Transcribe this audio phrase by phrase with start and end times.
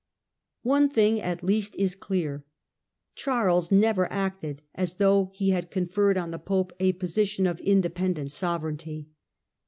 [0.63, 2.43] One thing at least is clear.
[3.13, 7.93] Charles never acted as though he had conferred on the Pope a position of inde
[7.93, 9.09] pendent sovereignty.